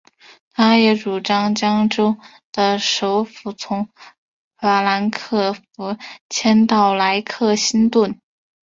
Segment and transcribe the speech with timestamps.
[0.53, 2.17] 他也主张将州
[2.51, 3.87] 的首府从
[4.57, 5.95] 法兰克福
[6.27, 8.19] 迁到莱克星顿。